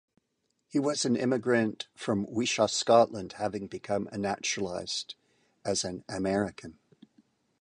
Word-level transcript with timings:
He 0.67 0.79
was 0.79 1.05
an 1.05 1.15
immigrant 1.15 1.87
from 1.93 2.25
Wishaw, 2.27 2.65
Scotland, 2.65 3.33
having 3.33 3.67
become 3.67 4.09
a 4.11 4.17
naturalized 4.17 5.13
as 5.63 5.83
an 5.83 6.03
American. 6.09 6.79